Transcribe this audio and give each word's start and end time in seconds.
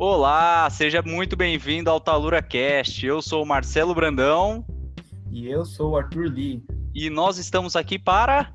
Olá, 0.00 0.70
seja 0.70 1.02
muito 1.02 1.34
bem-vindo 1.34 1.90
ao 1.90 1.98
Talura 1.98 2.40
Cast. 2.40 3.04
Eu 3.04 3.20
sou 3.20 3.42
o 3.42 3.46
Marcelo 3.46 3.92
Brandão. 3.92 4.64
E 5.28 5.48
eu 5.48 5.64
sou 5.64 5.90
o 5.90 5.96
Arthur 5.96 6.30
Lee. 6.30 6.62
E 6.94 7.10
nós 7.10 7.36
estamos 7.36 7.74
aqui 7.74 7.98
para 7.98 8.52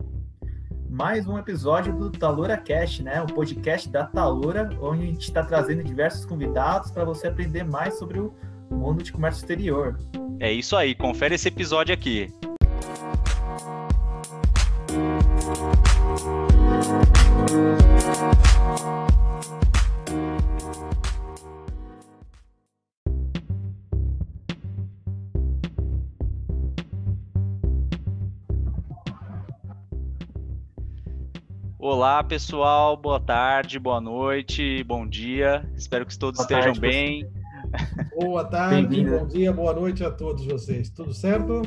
mais 0.89 1.27
um 1.27 1.37
episódio 1.37 1.91
do 1.97 2.09
Talura 2.09 2.55
Cast, 2.55 3.03
né? 3.03 3.21
O 3.21 3.25
podcast 3.25 3.89
da 3.89 4.05
Talura, 4.05 4.69
onde 4.79 5.03
a 5.03 5.05
gente 5.07 5.23
está 5.23 5.43
trazendo 5.43 5.83
diversos 5.83 6.25
convidados 6.25 6.91
para 6.91 7.03
você 7.03 7.27
aprender 7.27 7.65
mais 7.65 7.99
sobre 7.99 8.21
o 8.21 8.33
mundo 8.71 9.03
de 9.03 9.11
comércio 9.11 9.41
exterior. 9.41 9.99
É 10.39 10.49
isso 10.49 10.77
aí, 10.77 10.95
confere 10.95 11.35
esse 11.35 11.49
episódio 11.49 11.93
aqui. 11.93 12.31
Olá, 31.93 32.23
pessoal. 32.23 32.97
Boa 32.97 33.19
tarde, 33.19 33.77
boa 33.77 34.01
noite, 34.01 34.83
bom 34.83 35.05
dia. 35.07 35.63
Espero 35.77 36.07
que 36.07 36.17
todos 36.17 36.39
boa 36.39 36.45
estejam 36.45 36.73
tarde, 36.73 36.79
bem. 36.79 37.29
Boa 38.19 38.43
tarde, 38.45 39.05
bom 39.05 39.27
dia, 39.27 39.53
boa 39.53 39.73
noite 39.73 40.03
a 40.03 40.09
todos 40.09 40.43
vocês. 40.43 40.89
Tudo 40.89 41.13
certo? 41.13 41.61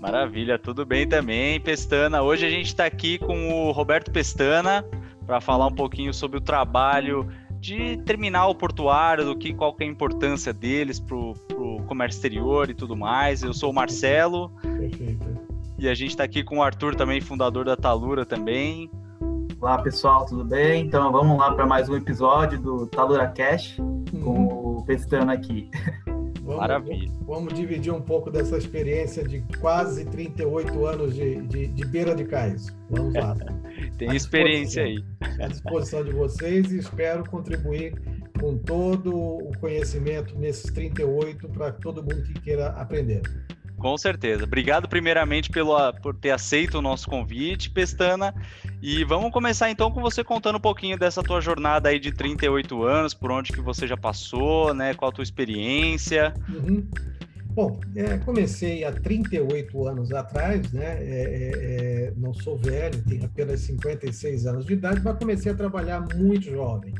Maravilha, 0.00 0.58
tudo 0.58 0.84
bem 0.84 1.08
também, 1.08 1.60
Pestana. 1.60 2.20
Hoje 2.20 2.44
a 2.46 2.50
gente 2.50 2.66
está 2.66 2.84
aqui 2.84 3.16
com 3.16 3.68
o 3.68 3.70
Roberto 3.70 4.10
Pestana 4.10 4.84
para 5.24 5.40
falar 5.40 5.68
um 5.68 5.74
pouquinho 5.74 6.12
sobre 6.12 6.38
o 6.38 6.40
trabalho 6.40 7.28
de 7.60 7.98
terminal 7.98 8.52
portuário, 8.56 9.24
do 9.24 9.38
que 9.38 9.54
qual 9.54 9.72
que 9.72 9.84
é 9.84 9.86
a 9.86 9.90
importância 9.90 10.52
deles 10.52 10.98
para 10.98 11.16
o 11.16 11.84
comércio 11.86 12.18
exterior 12.18 12.70
e 12.70 12.74
tudo 12.74 12.96
mais. 12.96 13.44
Eu 13.44 13.54
sou 13.54 13.70
o 13.70 13.72
Marcelo. 13.72 14.50
Perfeito. 14.60 15.52
E 15.78 15.88
a 15.88 15.94
gente 15.94 16.10
está 16.10 16.24
aqui 16.24 16.42
com 16.42 16.58
o 16.58 16.62
Arthur 16.62 16.96
também, 16.96 17.20
fundador 17.20 17.64
da 17.64 17.76
Talura 17.76 18.26
também. 18.26 18.90
Olá 19.62 19.80
pessoal, 19.80 20.26
tudo 20.26 20.44
bem? 20.44 20.86
Então 20.86 21.12
vamos 21.12 21.38
lá 21.38 21.54
para 21.54 21.64
mais 21.64 21.88
um 21.88 21.94
episódio 21.94 22.58
do 22.58 22.84
Talura 22.88 23.28
Cash 23.28 23.76
com 24.20 24.46
o 24.48 24.84
Pestano 24.84 25.30
aqui. 25.30 25.70
Vamos, 26.42 26.56
Maravilha. 26.56 27.08
Vamos 27.20 27.54
dividir 27.54 27.92
um 27.92 28.02
pouco 28.02 28.28
dessa 28.28 28.58
experiência 28.58 29.22
de 29.22 29.40
quase 29.60 30.04
38 30.06 30.84
anos 30.84 31.14
de, 31.14 31.42
de, 31.42 31.68
de 31.68 31.84
beira 31.86 32.12
de 32.12 32.24
cais. 32.24 32.74
Vamos 32.90 33.14
lá. 33.14 33.36
Tem 33.98 34.12
experiência 34.16 34.82
aí. 34.82 34.96
À 35.40 35.46
disposição 35.46 36.02
de 36.02 36.10
vocês 36.10 36.72
e 36.72 36.78
espero 36.78 37.22
contribuir 37.30 37.94
com 38.40 38.58
todo 38.58 39.14
o 39.14 39.52
conhecimento 39.60 40.36
nesses 40.36 40.72
38 40.72 41.48
para 41.50 41.70
todo 41.70 42.02
mundo 42.02 42.20
que 42.24 42.34
queira 42.40 42.70
aprender. 42.70 43.22
Com 43.82 43.98
certeza. 43.98 44.44
Obrigado 44.44 44.88
primeiramente 44.88 45.50
pelo, 45.50 45.92
por 45.94 46.14
ter 46.14 46.30
aceito 46.30 46.78
o 46.78 46.82
nosso 46.82 47.08
convite, 47.08 47.68
Pestana. 47.68 48.32
E 48.82 49.04
vamos 49.04 49.30
começar 49.30 49.70
então 49.70 49.92
com 49.92 50.00
você 50.00 50.24
contando 50.24 50.56
um 50.56 50.60
pouquinho 50.60 50.98
dessa 50.98 51.22
tua 51.22 51.40
jornada 51.40 51.88
aí 51.88 52.00
de 52.00 52.10
38 52.10 52.82
anos, 52.82 53.14
por 53.14 53.30
onde 53.30 53.52
que 53.52 53.60
você 53.60 53.86
já 53.86 53.96
passou, 53.96 54.74
né? 54.74 54.92
Qual 54.92 55.08
a 55.08 55.14
tua 55.14 55.22
experiência? 55.22 56.34
Uhum. 56.48 56.84
Bom, 57.50 57.80
é, 57.94 58.18
comecei 58.18 58.82
há 58.82 58.90
38 58.90 59.86
anos 59.86 60.10
atrás, 60.10 60.72
né? 60.72 60.96
É, 60.98 61.04
é, 61.04 62.06
é, 62.08 62.12
não 62.16 62.34
sou 62.34 62.58
velho, 62.58 63.00
tenho 63.04 63.24
apenas 63.24 63.60
56 63.60 64.46
anos 64.46 64.66
de 64.66 64.72
idade, 64.72 65.00
mas 65.04 65.16
comecei 65.16 65.52
a 65.52 65.54
trabalhar 65.54 66.00
muito 66.16 66.50
jovem. 66.50 66.92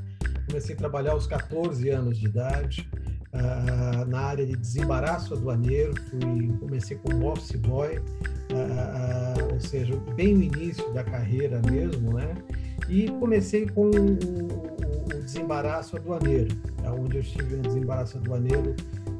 Comecei 0.46 0.76
a 0.76 0.78
trabalhar 0.78 1.12
aos 1.12 1.26
14 1.26 1.88
anos 1.90 2.16
de 2.16 2.26
idade 2.26 2.88
uh, 3.32 4.04
na 4.06 4.20
área 4.20 4.46
de 4.46 4.56
desembaraço 4.56 5.34
aduaneiro, 5.34 5.94
fui, 6.10 6.48
comecei 6.58 6.96
como 6.98 7.30
office 7.30 7.56
boy, 7.56 7.98
uh, 7.98 9.52
ou 9.52 9.60
seja, 9.60 9.94
bem 10.14 10.34
no 10.34 10.42
início 10.42 10.92
da 10.92 11.04
carreira 11.04 11.60
mesmo, 11.70 12.14
né? 12.14 12.34
E 12.88 13.08
comecei 13.12 13.66
com 13.66 13.90
o, 13.90 15.16
o 15.16 15.22
desembaraço 15.22 15.96
aduaneiro, 15.96 16.54
onde 16.98 17.16
eu 17.16 17.20
estive 17.20 17.56
no 17.56 17.62
desembaraço 17.62 18.18
aduaneiro 18.18 18.74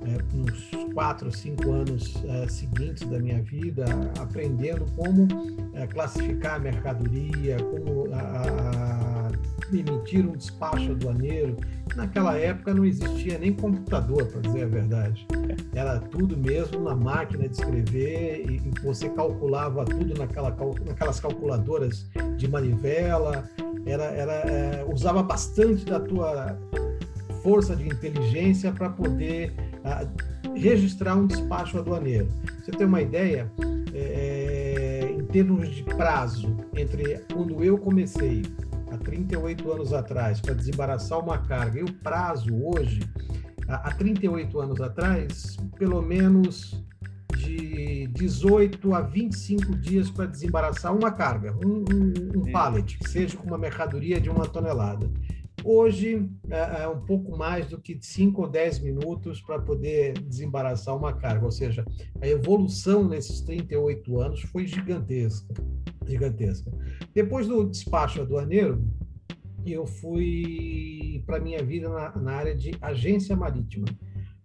é, 0.04 0.36
nos 0.36 0.92
quatro, 0.92 1.30
cinco 1.30 1.70
anos 1.70 2.14
é, 2.24 2.48
seguintes 2.48 3.08
da 3.08 3.18
minha 3.18 3.40
vida, 3.42 3.84
aprendendo 4.18 4.84
como 4.96 5.28
é, 5.74 5.86
classificar 5.86 6.56
a 6.56 6.58
mercadoria, 6.58 7.56
como 7.56 8.12
a, 8.12 9.28
a, 9.28 9.32
emitir 9.72 10.28
um 10.28 10.36
despacho 10.36 10.92
aduaneiro, 10.92 11.56
Naquela 11.96 12.36
época 12.38 12.72
não 12.72 12.84
existia 12.84 13.38
nem 13.38 13.52
computador, 13.52 14.26
para 14.26 14.40
dizer 14.40 14.64
a 14.64 14.66
verdade. 14.66 15.26
Era 15.74 15.98
tudo 15.98 16.36
mesmo 16.36 16.80
na 16.80 16.94
máquina 16.94 17.48
de 17.48 17.54
escrever 17.54 18.46
e, 18.50 18.72
você 18.82 19.08
calculava 19.10 19.84
tudo 19.84 20.14
naquela, 20.18 20.56
naquelas 20.86 21.20
calculadoras 21.20 22.06
de 22.36 22.48
manivela. 22.48 23.44
Era, 23.84 24.04
era, 24.04 24.32
é, 24.32 24.86
usava 24.90 25.22
bastante 25.22 25.84
da 25.84 26.00
tua 26.00 26.56
força 27.42 27.76
de 27.76 27.86
inteligência 27.86 28.72
para 28.72 28.88
poder 28.88 29.52
a, 29.84 30.06
registrar 30.54 31.16
um 31.16 31.26
despacho 31.26 31.78
aduaneiro. 31.78 32.28
Você 32.62 32.70
tem 32.70 32.86
uma 32.86 33.02
ideia? 33.02 33.50
É, 33.94 35.06
em 35.10 35.24
termos 35.26 35.68
de 35.68 35.82
prazo 35.82 36.56
entre 36.74 37.20
quando 37.30 37.62
eu 37.62 37.76
comecei 37.76 38.42
38 39.02 39.72
anos 39.72 39.92
atrás 39.92 40.40
para 40.40 40.54
desembaraçar 40.54 41.18
uma 41.18 41.38
carga 41.38 41.80
e 41.80 41.82
o 41.82 41.92
prazo 41.92 42.48
hoje, 42.54 43.00
há 43.68 43.90
38 43.92 44.60
anos 44.60 44.80
atrás, 44.80 45.56
pelo 45.78 46.00
menos 46.00 46.82
de 47.36 48.06
18 48.08 48.94
a 48.94 49.00
25 49.00 49.76
dias 49.76 50.10
para 50.10 50.26
desembaraçar 50.26 50.94
uma 50.94 51.10
carga, 51.10 51.54
um, 51.64 51.84
um, 51.92 52.40
um 52.40 52.52
pallet, 52.52 52.98
que 52.98 53.08
seja 53.08 53.36
com 53.36 53.46
uma 53.46 53.58
mercadoria 53.58 54.20
de 54.20 54.30
uma 54.30 54.46
tonelada. 54.46 55.10
Hoje 55.64 56.28
é, 56.50 56.82
é 56.82 56.88
um 56.88 57.00
pouco 57.00 57.36
mais 57.36 57.68
do 57.68 57.80
que 57.80 57.98
5 58.00 58.42
ou 58.42 58.48
10 58.48 58.80
minutos 58.80 59.40
para 59.40 59.60
poder 59.60 60.14
desembaraçar 60.14 60.96
uma 60.96 61.12
carga, 61.12 61.44
ou 61.44 61.52
seja, 61.52 61.84
a 62.20 62.26
evolução 62.26 63.08
nesses 63.08 63.40
38 63.42 64.20
anos 64.20 64.40
foi 64.42 64.66
gigantesca 64.66 65.54
gigantesca. 66.06 66.70
Depois 67.14 67.46
do 67.46 67.68
despacho 67.68 68.22
aduaneiro, 68.22 68.82
eu 69.64 69.86
fui 69.86 71.22
para 71.26 71.40
minha 71.40 71.62
vida 71.62 71.88
na, 71.88 72.16
na, 72.16 72.32
área 72.32 72.54
de 72.54 72.72
agência 72.80 73.36
marítima, 73.36 73.86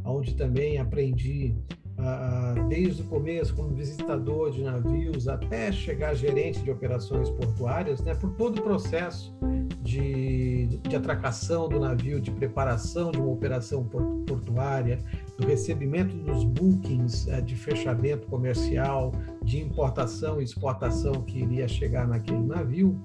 onde 0.03 0.35
também 0.35 0.77
aprendi 0.77 1.55
uh, 1.97 2.67
desde 2.67 3.01
o 3.01 3.05
começo 3.05 3.55
como 3.55 3.73
visitador 3.73 4.51
de 4.51 4.63
navios 4.63 5.27
até 5.27 5.71
chegar 5.71 6.13
gerente 6.13 6.61
de 6.61 6.69
operações 6.69 7.29
portuárias, 7.31 8.01
né, 8.01 8.13
por 8.13 8.31
todo 8.35 8.59
o 8.59 8.61
processo 8.61 9.35
de, 9.81 10.46
de 10.67 10.95
atracação 10.95 11.67
do 11.67 11.79
navio, 11.79 12.19
de 12.19 12.31
preparação 12.31 13.11
de 13.11 13.17
uma 13.17 13.31
operação 13.31 13.83
portuária, 14.25 14.99
do 15.37 15.47
recebimento 15.47 16.15
dos 16.17 16.43
bookings 16.43 17.27
uh, 17.27 17.41
de 17.41 17.55
fechamento 17.55 18.27
comercial, 18.27 19.11
de 19.43 19.59
importação 19.61 20.41
e 20.41 20.43
exportação 20.43 21.13
que 21.23 21.39
iria 21.39 21.67
chegar 21.67 22.07
naquele 22.07 22.43
navio. 22.43 22.99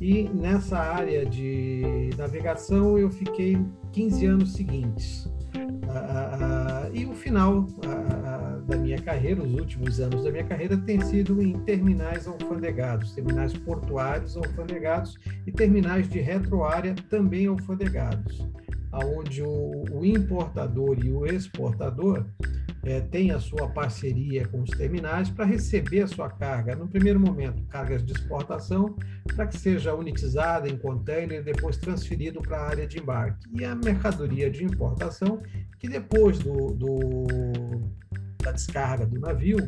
E 0.00 0.28
nessa 0.28 0.78
área 0.78 1.24
de 1.24 2.10
navegação 2.16 2.98
eu 2.98 3.10
fiquei 3.10 3.58
15 3.92 4.26
anos 4.26 4.52
seguintes. 4.52 5.24
Uh, 5.24 6.90
uh, 6.90 6.94
e 6.94 7.06
o 7.06 7.14
final 7.14 7.66
da 8.68 8.76
minha 8.76 9.00
carreira, 9.00 9.42
os 9.42 9.54
últimos 9.54 9.98
anos 9.98 10.22
da 10.22 10.30
minha 10.30 10.44
carreira, 10.44 10.76
tem 10.76 11.00
sido 11.00 11.40
em 11.40 11.58
terminais 11.60 12.28
alfandegados, 12.28 13.12
terminais 13.12 13.54
portuários 13.54 14.36
alfandegados 14.36 15.16
e 15.46 15.50
terminais 15.50 16.06
de 16.06 16.20
retroárea 16.20 16.94
também 17.08 17.46
alfandegados, 17.46 18.46
aonde 18.92 19.42
o, 19.42 19.84
o 19.90 20.04
importador 20.04 21.02
e 21.02 21.10
o 21.10 21.24
exportador 21.24 22.26
é, 22.84 23.00
tem 23.00 23.30
a 23.30 23.40
sua 23.40 23.68
parceria 23.68 24.46
com 24.46 24.60
os 24.60 24.70
terminais 24.70 25.30
para 25.30 25.46
receber 25.46 26.02
a 26.02 26.06
sua 26.06 26.28
carga, 26.28 26.76
no 26.76 26.86
primeiro 26.86 27.18
momento, 27.18 27.62
cargas 27.64 28.04
de 28.04 28.12
exportação, 28.12 28.94
para 29.34 29.46
que 29.46 29.58
seja 29.58 29.94
unitizada 29.94 30.68
em 30.68 30.76
container 30.76 31.40
e 31.40 31.42
depois 31.42 31.78
transferido 31.78 32.40
para 32.42 32.58
a 32.58 32.68
área 32.68 32.86
de 32.86 32.98
embarque. 32.98 33.48
E 33.52 33.64
a 33.64 33.74
mercadoria 33.74 34.50
de 34.50 34.62
importação, 34.62 35.42
que 35.78 35.88
depois 35.88 36.38
do, 36.38 36.72
do 36.74 37.26
da 38.48 38.52
descarga 38.52 39.06
do 39.06 39.20
navio, 39.20 39.58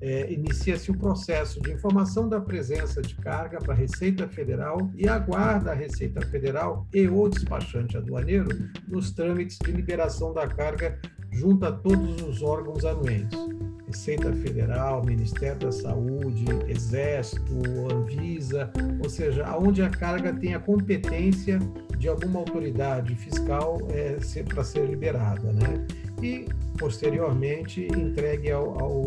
é, 0.00 0.30
inicia-se 0.30 0.90
o 0.90 0.98
processo 0.98 1.60
de 1.60 1.72
informação 1.72 2.28
da 2.28 2.40
presença 2.40 3.00
de 3.00 3.14
carga 3.14 3.58
para 3.58 3.72
a 3.72 3.76
Receita 3.76 4.28
Federal 4.28 4.90
e 4.94 5.08
aguarda 5.08 5.70
a 5.70 5.74
Receita 5.74 6.20
Federal 6.26 6.86
e 6.92 7.08
o 7.08 7.28
despachante 7.28 7.96
aduaneiro 7.96 8.48
nos 8.86 9.10
trâmites 9.12 9.58
de 9.58 9.72
liberação 9.72 10.34
da 10.34 10.46
carga 10.46 10.98
junto 11.30 11.64
a 11.64 11.72
todos 11.72 12.20
os 12.22 12.42
órgãos 12.42 12.84
anuentes. 12.84 13.38
Receita 13.86 14.32
Federal, 14.32 15.02
Ministério 15.04 15.60
da 15.60 15.72
Saúde, 15.72 16.44
Exército, 16.68 17.54
Anvisa, 17.90 18.70
ou 19.02 19.08
seja, 19.08 19.56
onde 19.56 19.80
a 19.80 19.88
carga 19.88 20.34
tem 20.34 20.54
a 20.54 20.60
competência 20.60 21.58
de 21.96 22.08
alguma 22.08 22.40
autoridade 22.40 23.14
fiscal 23.14 23.78
é, 23.90 24.18
para 24.42 24.64
ser 24.64 24.86
liberada, 24.86 25.52
né? 25.52 25.86
E 26.22 26.46
posteriormente 26.78 27.86
entregue 27.86 28.50
ao, 28.50 28.78
ao 28.82 29.04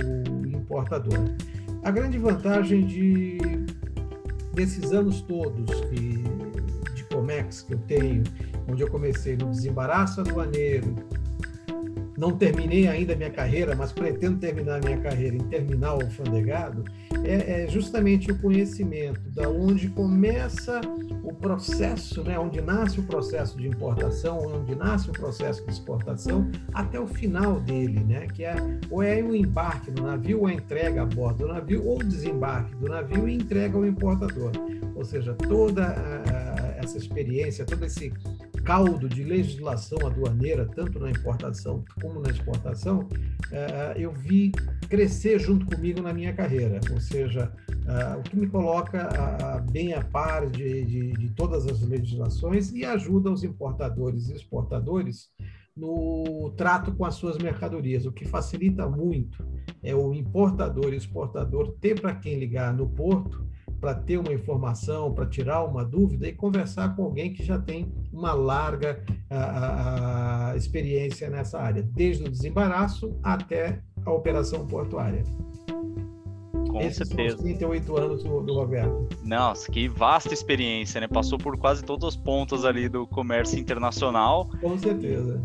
importador. 0.48 1.36
A 1.84 1.92
grande 1.92 2.18
vantagem 2.18 2.86
de 2.86 3.38
desses 4.54 4.92
anos 4.92 5.22
todos 5.22 5.66
de, 5.90 6.24
de 6.94 7.04
Comex 7.06 7.62
que 7.62 7.74
eu 7.74 7.80
tenho, 7.80 8.24
onde 8.68 8.84
eu 8.84 8.90
comecei 8.90 9.38
no 9.38 9.50
desembaraço 9.50 10.20
aduaneiro, 10.22 10.96
não 12.18 12.34
terminei 12.34 12.86
ainda 12.88 13.16
minha 13.16 13.30
carreira, 13.30 13.74
mas 13.74 13.94
pretendo 13.94 14.40
terminar 14.40 14.84
minha 14.84 14.98
carreira 14.98 15.38
em 15.38 15.46
terminal 15.48 16.02
alfandegado, 16.02 16.84
é, 17.24 17.64
é 17.64 17.68
justamente 17.68 18.32
o 18.32 18.38
conhecimento 18.38 19.30
da 19.32 19.50
onde 19.50 19.90
começa 19.90 20.82
o 21.24 21.34
processo, 21.34 22.24
né, 22.24 22.40
onde 22.40 22.62
nasce 22.62 23.00
o 23.00 23.04
processo 23.04 23.58
de 23.58 23.68
importação, 23.68 24.40
onde 24.40 24.76
nasce 24.76 25.10
o 25.10 25.14
processo 25.14 25.64
de 25.66 25.72
exportação, 25.72 26.50
até 26.74 27.00
o 27.00 27.08
final 27.08 27.60
dele, 27.60 28.00
né, 28.00 28.28
que 28.28 28.44
é 28.44 28.56
ou 28.90 29.04
é 29.04 29.22
o 29.22 29.36
embarque 29.36 29.92
do 29.92 30.02
navio, 30.04 30.40
ou 30.40 30.48
a 30.48 30.54
entrega 30.54 31.04
a 31.04 31.06
bordo 31.06 31.46
do 31.46 31.54
navio, 31.54 31.86
ou 31.86 32.00
o 32.00 32.04
desembarque 32.04 32.76
do 32.76 32.88
navio 32.88 33.28
e 33.28 33.36
entrega 33.36 33.78
ao 33.78 33.86
importador. 33.86 34.52
Ou 34.96 35.06
seja, 35.06 35.34
toda 35.34 35.88
a, 35.88 36.80
essa 36.84 36.98
experiência, 36.98 37.66
todo 37.66 37.86
esse 37.86 38.12
caldo 38.70 39.10
de 39.10 39.24
legislação 39.24 39.98
aduaneira, 40.06 40.64
tanto 40.64 41.00
na 41.00 41.10
importação 41.10 41.84
como 42.00 42.20
na 42.20 42.30
exportação, 42.30 43.10
eh, 43.52 43.96
eu 43.98 44.12
vi 44.12 44.52
crescer 44.88 45.40
junto 45.40 45.66
comigo 45.66 46.04
na 46.04 46.14
minha 46.14 46.32
carreira. 46.34 46.80
Ou 46.94 47.02
seja, 47.02 47.52
eh, 47.68 48.16
o 48.16 48.22
que 48.22 48.38
me 48.38 48.46
coloca 48.46 49.10
bem 49.72 49.96
a 49.96 50.04
par 50.04 50.48
de, 50.48 50.86
de, 50.86 51.14
de 51.14 51.30
todas 51.32 51.66
as 51.66 51.82
legislações 51.82 52.72
e 52.72 52.86
ajuda 52.86 53.32
os 53.32 53.44
importadores 53.44 54.30
e 54.30 54.36
exportadores 54.36 55.32
no 55.76 56.54
trato 56.56 56.92
com 56.94 57.06
as 57.06 57.16
suas 57.16 57.40
mercadorias. 57.40 58.06
O 58.06 58.12
que 58.12 58.28
facilita 58.28 58.88
muito 58.88 59.44
é 59.82 59.96
o 59.96 60.14
importador 60.14 60.94
e 60.94 60.98
exportador 60.98 61.74
ter 61.82 62.00
para 62.00 62.14
quem 62.14 62.38
ligar 62.38 62.72
no 62.72 62.88
porto 62.88 63.50
para 63.80 63.94
ter 63.96 64.18
uma 64.18 64.34
informação, 64.34 65.14
para 65.14 65.26
tirar 65.26 65.64
uma 65.64 65.84
dúvida 65.84 66.28
e 66.28 66.34
conversar 66.34 66.96
com 66.96 67.04
alguém 67.04 67.34
que 67.34 67.44
já 67.44 67.58
tem 67.60 67.92
uma 68.12 68.34
larga 68.34 69.04
a, 69.30 70.52
a, 70.52 70.58
experiência 70.58 71.30
nessa 71.30 71.60
área, 71.60 71.82
desde 71.82 72.24
o 72.24 72.30
desembaraço 72.30 73.18
até 73.24 73.82
a 74.06 74.12
operação 74.12 74.66
portuária. 74.68 75.24
Com 76.70 76.82
Esses 76.82 77.08
certeza. 77.08 77.38
São 77.38 77.46
os 77.46 77.58
38 77.58 77.98
anos 77.98 78.24
do, 78.24 78.42
do 78.42 78.54
Roberto. 78.54 79.10
Nossa, 79.24 79.72
que 79.72 79.88
vasta 79.88 80.34
experiência, 80.34 81.02
né? 81.02 81.08
Passou 81.08 81.38
por 81.38 81.58
quase 81.58 81.84
todas 81.84 82.10
as 82.10 82.16
pontas 82.16 82.64
ali 82.64 82.88
do 82.88 83.08
comércio 83.08 83.58
internacional. 83.60 84.48
Com 84.62 84.78
certeza. 84.78 85.42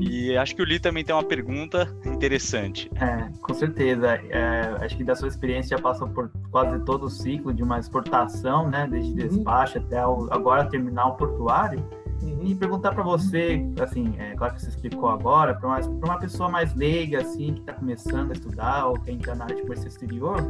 E 0.00 0.36
acho 0.36 0.54
que 0.54 0.62
o 0.62 0.64
Li 0.64 0.78
também 0.78 1.04
tem 1.04 1.14
uma 1.14 1.24
pergunta 1.24 1.94
interessante. 2.04 2.90
É, 2.96 3.28
com 3.40 3.54
certeza. 3.54 4.20
É, 4.28 4.76
acho 4.80 4.96
que 4.96 5.04
da 5.04 5.14
sua 5.14 5.28
experiência 5.28 5.76
já 5.76 5.82
passou 5.82 6.08
por 6.08 6.30
quase 6.50 6.78
todo 6.84 7.06
o 7.06 7.10
ciclo 7.10 7.52
de 7.52 7.62
uma 7.62 7.78
exportação, 7.78 8.68
né? 8.68 8.86
Desde 8.90 9.10
uhum. 9.10 9.28
despacho 9.28 9.78
uhum. 9.78 9.84
até 9.84 10.06
o, 10.06 10.28
agora 10.30 10.64
terminal 10.66 11.16
portuário. 11.16 11.84
Uhum. 12.22 12.37
E 12.42 12.54
perguntar 12.54 12.92
para 12.92 13.02
você, 13.02 13.60
assim, 13.80 14.14
é 14.18 14.34
claro 14.34 14.54
que 14.54 14.62
você 14.62 14.68
explicou 14.68 15.08
agora, 15.08 15.54
para 15.54 15.68
uma, 15.68 15.80
uma 15.80 16.18
pessoa 16.18 16.48
mais 16.48 16.74
leiga, 16.74 17.20
assim, 17.20 17.54
que 17.54 17.60
está 17.60 17.72
começando 17.72 18.30
a 18.30 18.32
estudar 18.32 18.86
ou 18.86 18.98
quer 19.00 19.12
entrar 19.12 19.34
na 19.34 19.44
área 19.44 19.56
de 19.56 19.62
comércio 19.62 19.88
exterior, 19.88 20.40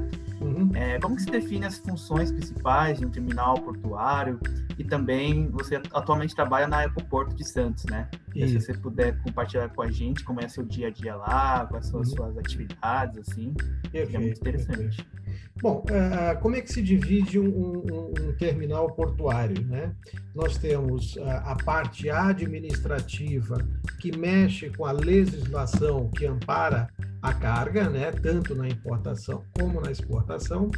uhum. 0.40 0.70
é, 0.74 0.98
como 0.98 1.16
que 1.16 1.22
se 1.22 1.30
define 1.30 1.66
as 1.66 1.78
funções 1.78 2.30
principais 2.30 2.98
de 2.98 3.06
um 3.06 3.10
terminal 3.10 3.60
portuário? 3.60 4.38
E 4.78 4.84
também 4.84 5.48
você 5.50 5.76
atualmente 5.92 6.34
trabalha 6.34 6.68
na 6.68 6.84
Ecoporto 6.84 7.34
de 7.34 7.44
Santos, 7.44 7.84
né? 7.86 8.08
Se 8.32 8.60
você 8.60 8.72
puder 8.72 9.20
compartilhar 9.22 9.68
com 9.70 9.82
a 9.82 9.90
gente 9.90 10.22
como 10.22 10.40
é 10.40 10.46
seu 10.48 10.64
dia 10.64 10.86
a 10.86 10.90
dia 10.90 11.16
lá, 11.16 11.66
quais 11.66 11.86
são 11.86 12.00
as 12.00 12.10
uhum. 12.10 12.16
suas 12.16 12.38
atividades, 12.38 13.18
assim, 13.28 13.52
perfeito, 13.90 14.16
é 14.16 14.18
muito 14.20 14.38
interessante. 14.38 14.78
Perfeito. 14.78 15.18
Bom, 15.60 15.84
é, 15.90 16.36
como 16.36 16.54
é 16.54 16.60
que 16.60 16.72
se 16.72 16.80
divide 16.80 17.38
um, 17.38 17.48
um, 17.48 18.12
um 18.20 18.32
terminal 18.36 18.88
portuário? 18.92 19.60
Né? 19.66 19.92
Nós 20.34 20.56
temos 20.56 21.18
a, 21.18 21.52
a, 21.52 21.56
parte 21.56 21.77
administrativa, 22.10 23.58
que 24.00 24.16
mexe 24.16 24.70
com 24.70 24.86
a 24.86 24.92
legislação 24.92 26.08
que 26.10 26.26
ampara 26.26 26.88
a 27.20 27.32
carga, 27.32 27.88
né? 27.88 28.12
tanto 28.12 28.54
na 28.54 28.68
importação 28.68 29.42
como 29.58 29.80
na 29.80 29.90
exportação. 29.90 30.70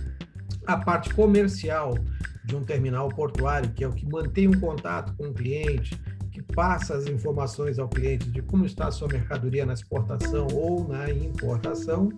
A 0.66 0.76
parte 0.76 1.12
comercial 1.14 1.94
de 2.44 2.56
um 2.56 2.64
terminal 2.64 3.08
portuário, 3.08 3.70
que 3.70 3.84
é 3.84 3.88
o 3.88 3.92
que 3.92 4.06
mantém 4.06 4.48
um 4.48 4.58
contato 4.58 5.14
com 5.16 5.28
o 5.28 5.34
cliente, 5.34 6.00
que 6.30 6.42
passa 6.42 6.94
as 6.94 7.06
informações 7.06 7.78
ao 7.78 7.88
cliente 7.88 8.30
de 8.30 8.40
como 8.42 8.64
está 8.64 8.88
a 8.88 8.90
sua 8.90 9.08
mercadoria 9.08 9.66
na 9.66 9.74
exportação 9.74 10.46
ou 10.52 10.86
na 10.86 11.10
importação, 11.10 12.08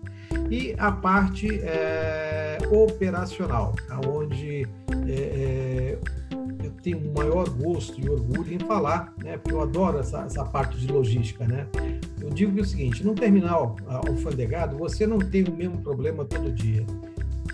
e 0.50 0.74
a 0.78 0.92
parte 0.92 1.48
é, 1.62 2.58
operacional, 2.70 3.74
onde 4.06 4.66
é, 5.08 5.12
é, 5.12 5.98
eu 5.98 6.21
tenho 6.82 6.98
um 6.98 7.12
maior 7.12 7.48
gosto 7.48 8.00
e 8.00 8.08
orgulho 8.08 8.52
em 8.52 8.58
falar, 8.58 9.14
né, 9.22 9.38
porque 9.38 9.54
eu 9.54 9.62
adoro 9.62 9.98
essa, 9.98 10.22
essa 10.22 10.44
parte 10.44 10.78
de 10.78 10.92
logística. 10.92 11.46
Né? 11.46 11.66
Eu 12.20 12.30
digo 12.30 12.60
o 12.60 12.64
seguinte: 12.64 13.04
no 13.04 13.14
terminal 13.14 13.76
alfandegado, 13.86 14.76
você 14.76 15.06
não 15.06 15.18
tem 15.18 15.44
o 15.44 15.52
mesmo 15.52 15.78
problema 15.78 16.24
todo 16.24 16.50
dia 16.52 16.84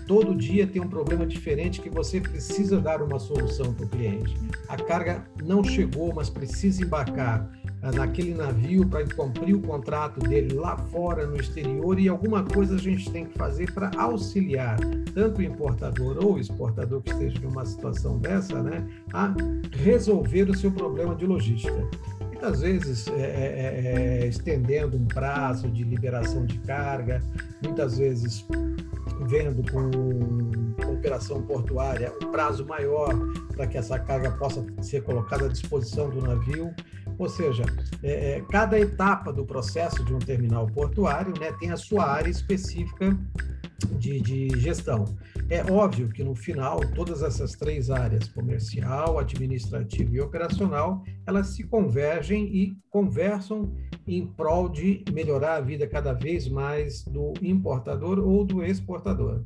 todo 0.09 0.33
dia 0.33 0.65
tem 0.65 0.81
um 0.81 0.87
problema 0.87 1.23
diferente 1.23 1.79
que 1.79 1.89
você 1.89 2.19
precisa 2.19 2.81
dar 2.81 2.99
uma 2.99 3.19
solução 3.19 3.71
para 3.71 3.85
o 3.85 3.89
cliente. 3.89 4.35
A 4.67 4.75
carga 4.75 5.23
não 5.43 5.63
chegou, 5.63 6.11
mas 6.11 6.31
precisa 6.31 6.83
embarcar 6.83 7.47
naquele 7.81 8.33
navio 8.33 8.85
para 8.87 9.05
cumprir 9.15 9.55
o 9.55 9.61
contrato 9.61 10.19
dele 10.19 10.53
lá 10.53 10.77
fora, 10.77 11.25
no 11.25 11.37
exterior, 11.37 11.99
e 11.99 12.09
alguma 12.09 12.43
coisa 12.43 12.75
a 12.75 12.79
gente 12.79 13.09
tem 13.09 13.25
que 13.25 13.37
fazer 13.37 13.71
para 13.73 13.91
auxiliar 13.97 14.77
tanto 15.13 15.39
o 15.39 15.43
importador 15.43 16.17
ou 16.23 16.33
o 16.33 16.39
exportador 16.39 17.01
que 17.01 17.11
esteja 17.11 17.39
numa 17.39 17.65
situação 17.65 18.17
dessa, 18.17 18.61
né, 18.61 18.85
a 19.13 19.33
resolver 19.77 20.49
o 20.49 20.57
seu 20.57 20.71
problema 20.71 21.15
de 21.15 21.25
logística 21.25 21.87
muitas 22.39 22.61
vezes 22.61 23.07
é, 23.09 23.11
é, 23.11 24.21
é, 24.23 24.27
estendendo 24.27 24.95
um 24.95 25.05
prazo 25.05 25.69
de 25.69 25.83
liberação 25.83 26.45
de 26.45 26.57
carga, 26.59 27.21
muitas 27.61 27.97
vezes 27.97 28.45
vendo 29.27 29.61
com 29.69 30.89
operação 30.89 31.41
portuária 31.41 32.13
um 32.23 32.31
prazo 32.31 32.65
maior 32.65 33.13
para 33.53 33.67
que 33.67 33.77
essa 33.77 33.99
carga 33.99 34.31
possa 34.31 34.65
ser 34.81 35.03
colocada 35.03 35.45
à 35.45 35.47
disposição 35.49 36.09
do 36.09 36.21
navio. 36.21 36.73
Ou 37.19 37.27
seja, 37.27 37.63
é, 38.01 38.37
é, 38.37 38.41
cada 38.49 38.79
etapa 38.79 39.33
do 39.33 39.45
processo 39.45 40.03
de 40.05 40.13
um 40.13 40.19
terminal 40.19 40.65
portuário 40.67 41.33
né, 41.37 41.51
tem 41.59 41.69
a 41.69 41.77
sua 41.77 42.05
área 42.05 42.29
específica 42.29 43.15
de, 43.97 44.21
de 44.21 44.59
gestão. 44.59 45.03
É 45.49 45.69
óbvio 45.69 46.09
que 46.09 46.23
no 46.23 46.33
final, 46.33 46.79
todas 46.95 47.21
essas 47.21 47.51
três 47.53 47.89
áreas, 47.89 48.29
comercial, 48.29 49.19
administrativa 49.19 50.15
e 50.15 50.21
operacional, 50.21 51.03
elas 51.27 51.47
se 51.47 51.63
convergem 51.63 52.45
e 52.55 52.77
conversam 52.89 53.75
em 54.07 54.25
prol 54.25 54.69
de 54.69 55.03
melhorar 55.11 55.55
a 55.55 55.61
vida 55.61 55.87
cada 55.87 56.13
vez 56.13 56.47
mais 56.47 57.03
do 57.03 57.33
importador 57.41 58.19
ou 58.19 58.45
do 58.45 58.63
exportador. 58.63 59.43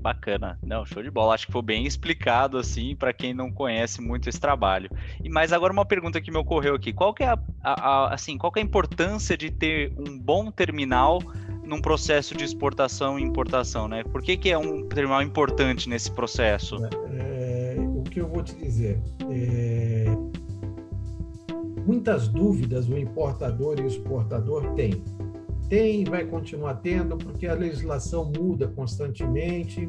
Bacana, 0.00 0.58
não, 0.62 0.86
show 0.86 1.02
de 1.02 1.10
bola. 1.10 1.34
Acho 1.34 1.46
que 1.46 1.52
foi 1.52 1.62
bem 1.62 1.84
explicado 1.84 2.56
assim 2.56 2.94
para 2.94 3.12
quem 3.12 3.34
não 3.34 3.50
conhece 3.50 4.00
muito 4.00 4.28
esse 4.28 4.40
trabalho. 4.40 4.88
E 5.22 5.28
mais 5.28 5.52
agora 5.52 5.72
uma 5.72 5.84
pergunta 5.84 6.20
que 6.20 6.30
me 6.30 6.38
ocorreu 6.38 6.74
aqui: 6.74 6.92
qual 6.92 7.12
que 7.12 7.24
é 7.24 7.28
a, 7.28 7.38
a, 7.62 7.72
a 7.72 8.14
assim, 8.14 8.38
qual 8.38 8.52
que 8.52 8.60
é 8.60 8.62
a 8.62 8.64
importância 8.64 9.36
de 9.36 9.50
ter 9.50 9.92
um 9.98 10.18
bom 10.18 10.50
terminal 10.50 11.20
num 11.64 11.80
processo 11.82 12.34
de 12.34 12.44
exportação 12.44 13.18
e 13.18 13.22
importação, 13.22 13.88
né? 13.88 14.02
Por 14.02 14.22
que, 14.22 14.36
que 14.36 14.50
é 14.50 14.56
um 14.56 14.88
terminal 14.88 15.22
importante 15.22 15.88
nesse 15.88 16.10
processo? 16.10 16.76
É, 17.12 17.76
o 17.78 18.02
que 18.04 18.20
eu 18.20 18.28
vou 18.28 18.42
te 18.42 18.54
dizer, 18.54 18.98
é, 19.30 20.06
muitas 21.84 22.28
dúvidas 22.28 22.88
o 22.88 22.96
importador 22.96 23.78
e 23.78 23.82
o 23.82 23.86
exportador 23.86 24.74
têm. 24.74 25.02
Tem 25.68 26.02
e 26.02 26.04
vai 26.04 26.24
continuar 26.24 26.74
tendo, 26.76 27.16
porque 27.16 27.46
a 27.46 27.54
legislação 27.54 28.24
muda 28.24 28.68
constantemente 28.68 29.88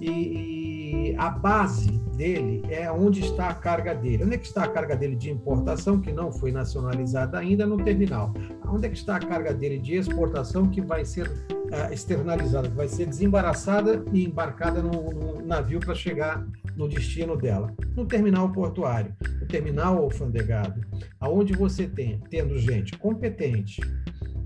e, 0.00 1.14
a 1.16 1.30
base 1.30 1.90
dele 2.16 2.62
é 2.68 2.90
onde 2.90 3.20
está 3.20 3.48
a 3.48 3.54
carga 3.54 3.94
dele. 3.94 4.24
Onde 4.24 4.34
é 4.34 4.38
que 4.38 4.46
está 4.46 4.64
a 4.64 4.68
carga 4.68 4.96
dele 4.96 5.14
de 5.14 5.30
importação, 5.30 6.00
que 6.00 6.12
não 6.12 6.32
foi 6.32 6.50
nacionalizada 6.50 7.38
ainda 7.38 7.66
no 7.66 7.76
terminal? 7.76 8.32
Onde 8.66 8.86
é 8.86 8.90
que 8.90 8.96
está 8.96 9.16
a 9.16 9.20
carga 9.20 9.54
dele 9.54 9.78
de 9.78 9.94
exportação, 9.94 10.68
que 10.68 10.80
vai 10.80 11.04
ser 11.04 11.28
uh, 11.28 11.92
externalizada, 11.92 12.68
que 12.68 12.74
vai 12.74 12.88
ser 12.88 13.06
desembaraçada 13.06 14.04
e 14.12 14.24
embarcada 14.24 14.82
no, 14.82 15.10
no 15.12 15.46
navio 15.46 15.80
para 15.80 15.94
chegar 15.94 16.46
no 16.76 16.88
destino 16.88 17.36
dela? 17.36 17.72
No 17.94 18.04
terminal 18.04 18.50
portuário, 18.50 19.14
no 19.40 19.46
terminal 19.46 19.98
alfandegado, 19.98 20.80
aonde 21.20 21.52
você 21.52 21.86
tem, 21.86 22.20
tendo 22.30 22.58
gente 22.58 22.96
competente, 22.98 23.80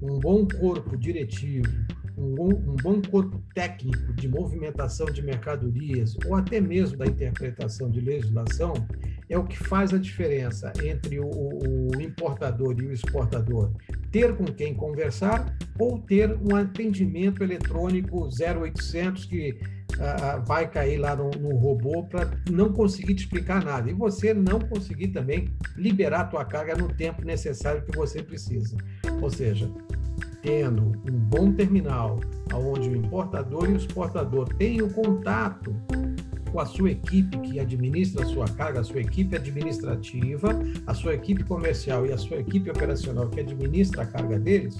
um 0.03 0.19
bom 0.19 0.47
corpo 0.47 0.97
diretivo, 0.97 1.69
um 2.17 2.35
bom, 2.35 2.49
um 2.49 2.77
bom 2.77 3.03
corpo 3.03 3.43
técnico 3.55 4.13
de 4.15 4.29
movimentação 4.29 5.07
de 5.07 5.23
mercadorias 5.23 6.17
ou 6.27 6.35
até 6.35 6.61
mesmo 6.61 6.97
da 6.97 7.07
interpretação 7.07 7.91
de 7.91 8.01
legislação 8.01 8.75
é 9.29 9.37
o 9.37 9.45
que 9.45 9.59
faz 9.59 9.93
a 9.93 9.99
diferença 9.99 10.73
entre 10.83 11.19
o, 11.19 11.29
o 11.29 12.01
importador 12.01 12.77
e 12.79 12.87
o 12.87 12.93
exportador. 12.93 13.73
Ter 14.11 14.37
com 14.37 14.45
quem 14.45 14.73
conversar 14.73 15.55
ou 15.79 15.99
ter 15.99 16.33
um 16.33 16.55
atendimento 16.55 17.43
eletrônico 17.43 18.29
0800 18.29 19.25
que 19.27 19.59
uh, 19.97 20.45
vai 20.45 20.69
cair 20.69 20.99
lá 20.99 21.15
no, 21.17 21.31
no 21.31 21.57
robô 21.57 22.05
para 22.05 22.31
não 22.51 22.73
conseguir 22.73 23.15
te 23.15 23.25
explicar 23.25 23.65
nada 23.65 23.91
e 23.91 23.95
você 23.95 24.33
não 24.33 24.61
conseguir 24.61 25.09
também 25.09 25.49
liberar 25.77 26.21
a 26.21 26.25
tua 26.25 26.45
carga 26.45 26.75
no 26.77 26.89
tempo 26.89 27.25
necessário 27.25 27.83
que 27.83 27.97
você 27.97 28.23
precisa. 28.23 28.77
Ou 29.21 29.31
seja, 29.31 29.71
tendo 30.43 30.93
um 31.11 31.19
bom 31.19 31.53
terminal, 31.53 32.21
onde 32.55 32.89
o 32.89 32.97
importador 32.97 33.69
e 33.69 33.73
o 33.73 33.77
exportador 33.77 34.49
têm 34.55 34.83
o 34.83 34.91
contato 34.91 35.75
com 36.53 36.61
a 36.61 36.67
sua 36.67 36.91
equipe 36.93 37.37
que 37.41 37.61
administra 37.61 38.25
a 38.25 38.27
sua 38.27 38.47
carga, 38.47 38.81
a 38.81 38.85
sua 38.85 39.01
equipe 39.01 39.37
administrativa, 39.37 40.51
a 40.87 40.95
sua 40.95 41.15
equipe 41.15 41.45
comercial 41.45 42.07
e 42.07 42.13
a 42.13 42.19
sua 42.19 42.39
equipe 42.39 42.71
operacional 42.71 43.29
que 43.29 43.41
administra 43.41 44.03
a 44.03 44.07
carga 44.07 44.39
deles, 44.39 44.79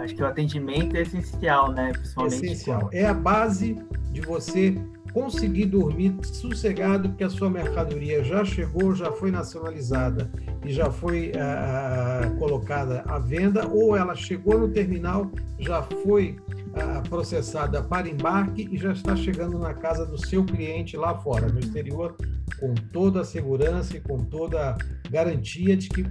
Acho 0.00 0.14
que 0.14 0.22
o 0.22 0.26
atendimento 0.26 0.96
é 0.96 1.02
essencial, 1.02 1.72
né? 1.72 1.92
Principalmente 1.92 2.46
essencial. 2.46 2.88
É 2.92 3.04
a 3.04 3.14
base 3.14 3.76
de 4.12 4.20
você 4.22 4.74
conseguir 5.12 5.66
dormir 5.66 6.14
sossegado 6.22 7.08
porque 7.08 7.24
a 7.24 7.30
sua 7.30 7.50
mercadoria 7.50 8.22
já 8.22 8.44
chegou, 8.44 8.94
já 8.94 9.10
foi 9.12 9.30
nacionalizada 9.30 10.30
e 10.64 10.72
já 10.72 10.90
foi 10.90 11.32
uh, 11.32 12.36
colocada 12.38 13.02
à 13.06 13.18
venda, 13.18 13.66
ou 13.66 13.96
ela 13.96 14.14
chegou 14.14 14.58
no 14.58 14.68
terminal, 14.68 15.30
já 15.58 15.82
foi 15.82 16.38
uh, 16.68 17.08
processada 17.08 17.82
para 17.82 18.08
embarque 18.08 18.68
e 18.70 18.78
já 18.78 18.92
está 18.92 19.16
chegando 19.16 19.58
na 19.58 19.74
casa 19.74 20.06
do 20.06 20.18
seu 20.26 20.44
cliente 20.44 20.96
lá 20.96 21.18
fora, 21.18 21.48
no 21.48 21.58
exterior, 21.58 22.16
com 22.58 22.74
toda 22.92 23.22
a 23.22 23.24
segurança 23.24 23.96
e 23.96 24.00
com 24.00 24.18
toda 24.18 24.70
a 24.70 24.78
garantia 25.10 25.76
de 25.76 25.88
que 25.88 26.04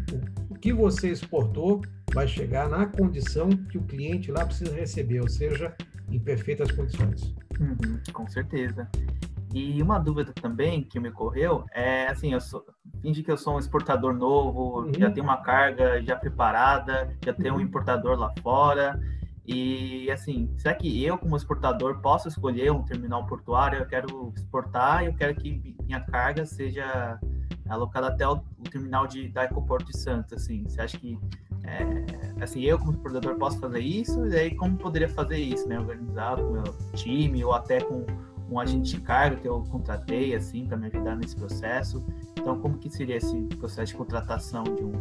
o 0.49 0.55
que 0.55 0.73
você 0.73 1.09
exportou 1.09 1.81
vai 2.13 2.27
chegar 2.27 2.67
na 2.67 2.85
condição 2.85 3.49
que 3.49 3.77
o 3.77 3.83
cliente 3.83 4.31
lá 4.31 4.45
precisa 4.45 4.73
receber, 4.73 5.21
ou 5.21 5.29
seja, 5.29 5.73
em 6.11 6.19
perfeitas 6.19 6.71
condições. 6.71 7.35
Uhum, 7.59 7.99
com 8.13 8.27
certeza. 8.27 8.89
E 9.53 9.81
uma 9.81 9.97
dúvida 9.97 10.31
também 10.31 10.83
que 10.83 10.99
me 10.99 11.09
ocorreu 11.09 11.65
é 11.73 12.07
assim, 12.07 12.33
eu 12.33 12.39
sou, 12.39 12.63
finge 13.01 13.23
que 13.23 13.31
eu 13.31 13.37
sou 13.37 13.55
um 13.55 13.59
exportador 13.59 14.13
novo, 14.13 14.81
uhum. 14.81 14.91
já 14.95 15.09
tenho 15.09 15.25
uma 15.25 15.37
carga 15.37 16.01
já 16.03 16.15
preparada, 16.15 17.15
já 17.25 17.33
tenho 17.33 17.55
um 17.55 17.57
uhum. 17.57 17.63
importador 17.63 18.17
lá 18.17 18.31
fora. 18.41 18.99
E 19.51 20.11
assim, 20.11 20.53
será 20.57 20.75
que 20.75 21.03
eu, 21.03 21.17
como 21.17 21.35
exportador, 21.35 21.99
posso 22.01 22.27
escolher 22.27 22.71
um 22.71 22.83
terminal 22.83 23.25
portuário? 23.25 23.79
Eu 23.79 23.87
quero 23.87 24.31
exportar 24.35 25.03
e 25.03 25.07
eu 25.07 25.13
quero 25.15 25.33
que 25.33 25.75
minha 25.83 25.99
carga 26.01 26.45
seja 26.45 27.19
alocada 27.67 28.09
até 28.09 28.27
o, 28.27 28.33
o 28.35 28.63
terminal 28.69 29.07
de, 29.07 29.27
da 29.29 29.45
Ecoporto 29.45 29.85
de 29.85 29.97
Santos. 29.97 30.33
Assim, 30.33 30.65
você 30.65 30.79
acha 30.79 30.99
que 30.99 31.17
é, 31.63 32.43
assim, 32.43 32.61
eu 32.61 32.77
como 32.79 32.91
exportador 32.91 33.35
posso 33.35 33.59
fazer 33.59 33.79
isso, 33.79 34.25
e 34.27 34.35
aí 34.35 34.55
como 34.55 34.77
poderia 34.77 35.09
fazer 35.09 35.37
isso, 35.37 35.67
né? 35.67 35.79
Organizado 35.79 36.43
com 36.43 36.49
o 36.49 36.53
meu 36.53 36.75
time 36.93 37.43
ou 37.43 37.53
até 37.53 37.81
com 37.81 38.05
um 38.51 38.59
agente 38.59 38.95
de 38.95 39.01
carga 39.01 39.35
que 39.37 39.47
eu 39.47 39.61
contratei, 39.69 40.35
assim, 40.35 40.65
para 40.65 40.77
me 40.77 40.87
ajudar 40.87 41.15
nesse 41.15 41.35
processo. 41.35 42.03
Então, 42.37 42.59
como 42.59 42.77
que 42.77 42.89
seria 42.89 43.17
esse 43.17 43.37
processo 43.59 43.91
de 43.91 43.97
contratação 43.97 44.63
de 44.63 44.83
um, 44.83 44.93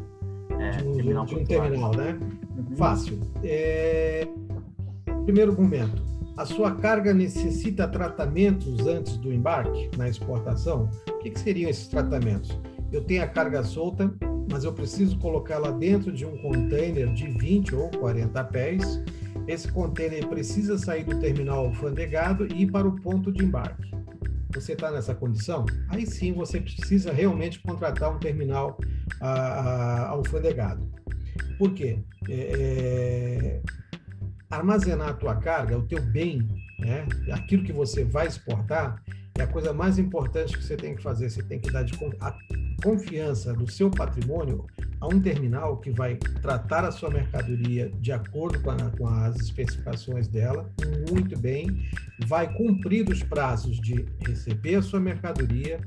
é, 0.61 0.71
de 0.73 0.89
um 0.89 0.95
terminal? 0.95 1.25
De 1.25 1.35
um 1.37 1.45
terminal, 1.45 1.95
né? 1.95 2.19
Uhum. 2.57 2.77
Fácil. 2.77 3.19
É... 3.43 4.29
Primeiro 5.25 5.53
momento, 5.53 6.03
a 6.37 6.45
sua 6.45 6.75
carga 6.75 7.13
necessita 7.15 7.89
tratamentos 7.89 8.87
antes 8.87 9.17
do 9.17 9.33
embarque 9.33 9.91
na 9.97 10.09
exportação? 10.09 10.89
O 11.09 11.19
que, 11.19 11.31
que 11.31 11.41
seriam 11.41 11.71
esses 11.71 11.89
tratamentos? 11.89 12.59
Eu 12.93 13.03
tenho 13.05 13.23
a 13.23 13.27
carga 13.27 13.63
solta, 13.63 14.11
mas 14.51 14.65
eu 14.65 14.73
preciso 14.73 15.19
colocá-la 15.19 15.71
dentro 15.71 16.13
de 16.13 16.25
um 16.25 16.37
container 16.39 17.13
de 17.13 17.27
20 17.27 17.75
ou 17.75 17.91
40 17.91 18.45
pés. 18.45 19.03
Esse 19.47 19.71
container 19.71 20.27
precisa 20.27 20.79
sair 20.79 21.05
do 21.05 21.19
terminal 21.19 21.67
alfandegado 21.67 22.47
e 22.47 22.63
ir 22.63 22.71
para 22.71 22.87
o 22.87 23.01
ponto 23.01 23.33
de 23.33 23.45
embarque. 23.45 23.91
Você 24.55 24.73
está 24.73 24.91
nessa 24.91 25.15
condição? 25.15 25.67
Aí 25.89 26.07
sim 26.07 26.33
você 26.33 26.61
precisa 26.61 27.13
realmente 27.13 27.61
contratar 27.61 28.15
um 28.15 28.19
terminal 28.19 28.79
a, 29.21 29.31
a, 29.31 30.09
alfandegado. 30.09 30.89
Por 31.59 31.75
quê? 31.75 31.99
É, 32.29 32.33
é, 32.33 33.63
armazenar 34.51 35.11
a 35.11 35.15
tua 35.15 35.37
carga, 35.37 35.77
o 35.77 35.83
teu 35.83 36.03
bem, 36.03 36.47
né, 36.79 37.07
aquilo 37.33 37.63
que 37.63 37.73
você 37.73 38.05
vai 38.05 38.27
exportar, 38.27 39.03
é 39.39 39.43
a 39.43 39.47
coisa 39.47 39.73
mais 39.73 39.99
importante 39.99 40.57
que 40.57 40.65
você 40.65 40.77
tem 40.77 40.97
que 40.97 41.03
fazer. 41.03 41.31
Você 41.31 41.43
tem 41.43 41.61
que 41.61 41.71
dar 41.71 41.85
de 41.85 41.97
confiança 42.83 43.53
do 43.53 43.71
seu 43.71 43.91
patrimônio 43.91 44.67
a 45.01 45.07
um 45.07 45.21
terminal 45.21 45.77
que 45.79 45.91
vai 45.91 46.17
tratar 46.43 46.85
a 46.85 46.91
sua 46.91 47.11
mercadoria 47.11 47.91
de 48.01 48.13
acordo 48.13 48.61
com, 48.61 48.71
a, 48.71 48.77
com 48.97 49.07
as 49.07 49.37
especificações 49.37 50.27
dela, 50.27 50.71
muito 51.11 51.39
bem, 51.39 51.89
vai 52.27 52.53
cumprir 52.53 53.09
os 53.09 53.23
prazos 53.23 53.81
de 53.81 54.05
receber 54.27 54.77
a 54.77 54.83
sua 54.83 55.01
mercadoria, 55.01 55.81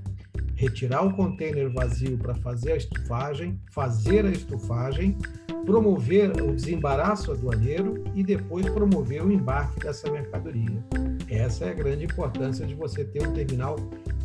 retirar 0.56 1.02
o 1.02 1.14
container 1.14 1.70
vazio 1.72 2.18
para 2.18 2.36
fazer 2.36 2.74
a 2.74 2.78
estufagem, 2.78 3.60
fazer 3.72 4.26
a 4.26 4.32
estufagem, 4.32 5.18
promover 5.66 6.32
o 6.42 6.54
desembaraço 6.54 7.32
aduaneiro 7.32 8.04
e 8.16 8.24
depois 8.24 8.68
promover 8.70 9.24
o 9.24 9.32
embarque 9.32 9.80
dessa 9.80 10.10
mercadoria. 10.12 10.84
Essa 11.30 11.66
é 11.66 11.70
a 11.70 11.74
grande 11.74 12.06
importância 12.06 12.66
de 12.66 12.76
você 12.76 13.04
ter 13.06 13.28
um 13.28 13.34
terminal 13.34 13.76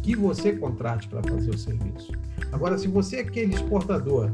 que 0.07 0.15
você 0.15 0.53
contrate 0.53 1.09
para 1.09 1.21
fazer 1.21 1.51
o 1.51 1.59
serviço. 1.59 2.13
Agora, 2.53 2.79
se 2.79 2.87
você 2.87 3.17
é 3.17 3.21
aquele 3.23 3.53
exportador 3.53 4.31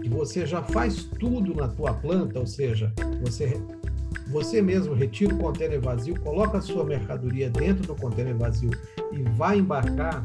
que 0.00 0.08
você 0.08 0.46
já 0.46 0.62
faz 0.62 1.02
tudo 1.18 1.52
na 1.52 1.66
tua 1.66 1.92
planta, 1.94 2.38
ou 2.38 2.46
seja, 2.46 2.92
você 3.20 3.60
você 4.28 4.62
mesmo 4.62 4.94
retira 4.94 5.34
o 5.34 5.38
contêiner 5.38 5.80
vazio, 5.80 6.18
coloca 6.20 6.58
a 6.58 6.60
sua 6.60 6.84
mercadoria 6.84 7.50
dentro 7.50 7.88
do 7.88 7.96
contêiner 7.96 8.36
vazio 8.36 8.70
e 9.12 9.20
vai 9.36 9.58
embarcar 9.58 10.24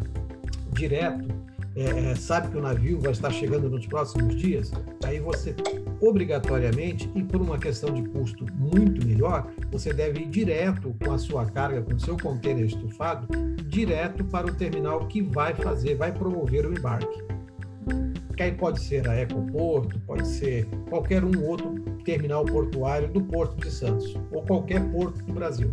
direto 0.72 1.28
é, 1.76 2.12
é, 2.12 2.16
sabe 2.16 2.50
que 2.50 2.58
o 2.58 2.62
navio 2.62 3.00
vai 3.00 3.12
estar 3.12 3.32
chegando 3.32 3.70
nos 3.70 3.86
próximos 3.86 4.36
dias, 4.36 4.72
aí 5.04 5.20
você 5.20 5.56
obrigatoriamente 6.02 7.10
e 7.14 7.24
por 7.24 7.42
uma 7.42 7.58
questão 7.58 7.94
de 7.94 8.04
custo 8.10 8.46
muito 8.56 9.06
melhor, 9.06 9.52
você 9.72 9.94
deve 9.94 10.22
ir 10.22 10.30
direto 10.30 10.96
com 11.04 11.12
a 11.12 11.18
sua 11.18 11.46
carga, 11.46 11.82
com 11.82 11.94
o 11.94 12.00
seu 12.00 12.18
contêiner 12.18 12.66
estufado, 12.66 13.28
direto 13.66 14.24
para 14.26 14.48
o 14.48 14.56
terminal 14.56 15.06
que 15.08 15.22
vai 15.22 15.54
fazer, 15.54 15.96
vai 15.96 16.12
promover 16.12 16.66
o 16.66 16.72
embarque. 16.72 17.24
Que 18.36 18.44
aí 18.44 18.52
pode 18.54 18.80
ser 18.80 19.08
a 19.10 19.22
Ecoporto, 19.22 20.00
pode 20.02 20.26
ser 20.26 20.66
qualquer 20.90 21.24
um 21.24 21.46
outro 21.46 21.76
terminal 22.06 22.46
portuário 22.46 23.10
do 23.10 23.22
Porto 23.22 23.58
de 23.58 23.70
Santos 23.70 24.16
ou 24.32 24.42
qualquer 24.44 24.82
porto 24.92 25.22
do 25.24 25.34
Brasil. 25.34 25.70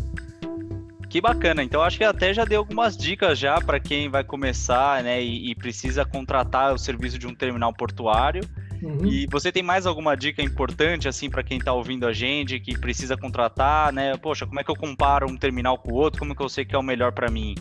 Que 1.17 1.21
bacana. 1.23 1.63
Então 1.63 1.81
acho 1.81 1.97
que 1.97 2.05
até 2.05 2.35
já 2.35 2.45
deu 2.45 2.59
algumas 2.59 2.95
dicas 2.95 3.39
já 3.39 3.59
para 3.59 3.81
quem 3.81 4.11
vai 4.11 4.23
começar, 4.23 5.03
né, 5.03 5.23
e, 5.23 5.51
e, 5.51 5.55
precisa 5.55 6.05
contratar 6.05 6.75
o 6.75 6.79
serviço 6.79 7.19
de 7.19 7.27
um 7.27 7.35
terminal 7.35 7.73
portuário. 7.73 8.43
Uhum. 8.83 9.07
E 9.07 9.27
você 9.33 9.51
tem 9.51 9.63
mais 9.63 9.87
alguma 9.87 10.15
dica 10.15 10.43
importante 10.43 11.09
assim 11.09 11.31
para 11.31 11.43
quem 11.43 11.57
está 11.57 11.73
ouvindo 11.73 12.07
a 12.07 12.13
gente 12.13 12.61
que 12.61 12.79
precisa 12.79 13.17
contratar, 13.17 13.95
né? 13.95 14.15
Poxa, 14.19 14.47
como 14.47 14.61
é 14.61 14.65
que 14.65 14.71
eu 14.71 14.77
comparo 14.77 15.27
um 15.27 15.39
terminal 15.39 15.79
com 15.79 15.91
o 15.91 15.95
outro? 15.95 16.19
Como 16.19 16.37
que 16.37 16.43
eu 16.43 16.51
sei 16.51 16.67
que 16.67 16.75
é 16.75 16.79
o 16.79 16.83
melhor 16.83 17.13
para 17.13 17.31
mim? 17.31 17.55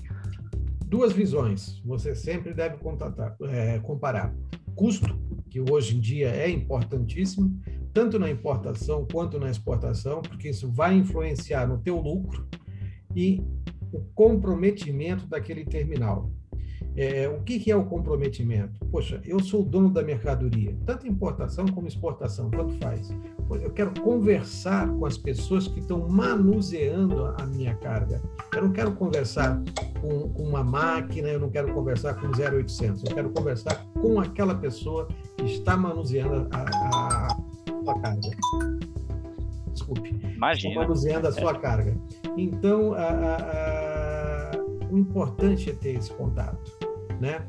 Duas 0.86 1.14
visões. 1.14 1.82
Você 1.86 2.14
sempre 2.14 2.54
deve 2.54 2.76
contratar, 2.76 3.38
é, 3.44 3.80
comparar 3.80 4.36
custo, 4.76 5.18
que 5.50 5.62
hoje 5.62 5.96
em 5.96 6.02
dia 6.02 6.28
é 6.28 6.50
importantíssimo, 6.50 7.58
tanto 7.94 8.20
na 8.20 8.30
importação 8.30 9.08
quanto 9.10 9.40
na 9.40 9.50
exportação, 9.50 10.22
porque 10.22 10.50
isso 10.50 10.70
vai 10.70 10.94
influenciar 10.94 11.66
no 11.66 11.78
teu 11.78 11.98
lucro 12.02 12.46
e 13.15 13.41
o 13.91 14.00
comprometimento 14.13 15.25
daquele 15.25 15.63
terminal. 15.63 16.29
É, 16.98 17.27
o 17.27 17.41
que, 17.41 17.60
que, 17.60 17.72
é 17.72 17.75
o 17.75 17.84
comprometimento? 17.84 18.79
Poxa, 18.86 19.19
eu 19.25 19.39
sou 19.41 19.62
o 19.62 19.65
dono 19.65 19.89
da 19.89 20.01
mercadoria, 20.01 20.74
tanto 20.86 21.05
importação 21.05 21.65
como 21.67 21.88
exportação, 21.88 22.50
tanto 22.50 22.74
faz. 22.77 23.13
Eu 23.62 23.72
quero 23.72 23.91
conversar 24.01 24.89
com 24.89 25.05
as 25.05 25.17
pessoas 25.17 25.67
que 25.67 25.79
estão 25.79 26.07
manuseando 26.07 27.25
a 27.38 27.45
minha 27.45 27.75
carga. 27.75 28.22
Eu 28.53 28.63
não 28.63 28.72
quero 28.72 28.93
conversar 28.93 29.62
com, 30.00 30.29
com 30.29 30.43
uma 30.43 30.63
máquina, 30.63 31.27
eu 31.27 31.39
não 31.39 31.50
quero 31.50 31.74
conversar 31.74 32.13
com 32.15 32.27
0800, 32.27 33.03
eu 33.03 33.13
quero 33.13 33.29
conversar 33.29 33.86
com 33.93 34.19
aquela 34.19 34.55
pessoa 34.55 35.07
que 35.38 35.45
está 35.45 35.75
manuseando 35.75 36.48
a, 36.51 36.62
a, 36.62 37.27
a 37.91 38.00
carga. 38.00 38.95
Desculpe. 39.75 40.15
Imagina. 40.36 40.75
Manuseando 40.75 41.27
a 41.27 41.32
sua 41.32 41.51
é. 41.51 41.60
carga. 41.60 41.96
Então, 42.38 42.94
a, 42.94 44.51
o 44.89 44.98
importante 44.98 45.70
é 45.70 45.74
ter 45.74 45.96
esse 45.96 46.12
contato. 46.13 46.72
Né? 47.20 47.46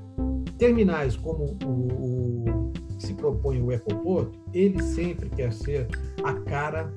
Terminais 0.58 1.16
como 1.16 1.56
o, 1.64 1.68
o 1.68 2.72
se 2.98 3.14
propõe 3.14 3.60
o 3.60 3.70
ecoporto, 3.70 4.38
ele 4.52 4.82
sempre 4.82 5.28
quer 5.28 5.52
ser 5.52 5.86
a 6.24 6.32
cara 6.32 6.90